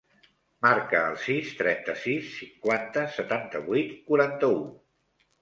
Marca 0.65 1.01
el 1.09 1.19
sis, 1.25 1.51
trenta-sis, 1.59 2.31
cinquanta, 2.39 3.05
setanta-vuit, 3.19 3.93
quaranta-u. 4.11 4.59